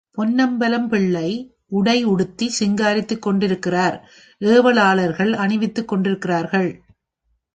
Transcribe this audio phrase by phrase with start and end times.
[0.17, 1.27] பொன்னம்பலம் பிள்ளை
[1.71, 3.97] உடை உடுத்திச் சிங்காரித்துக் கொண்டிருக்கிறார்
[4.41, 6.69] ஏவலாளர்கள் அணிவித்துக் கொண்டிருக்கிறார்கள்.